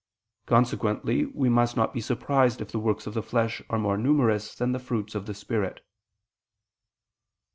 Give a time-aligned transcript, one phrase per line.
[0.47, 4.55] Consequently we must not be surprised if the works of the flesh are more numerous
[4.55, 5.79] than the fruits of the spirit.